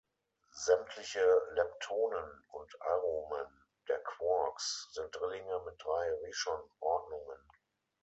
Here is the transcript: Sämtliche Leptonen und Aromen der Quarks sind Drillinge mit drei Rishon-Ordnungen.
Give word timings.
Sämtliche 0.55 1.23
Leptonen 1.51 2.43
und 2.53 2.81
Aromen 2.81 3.45
der 3.87 3.99
Quarks 4.01 4.89
sind 4.93 5.13
Drillinge 5.15 5.61
mit 5.67 5.75
drei 5.79 6.11
Rishon-Ordnungen. 6.25 7.39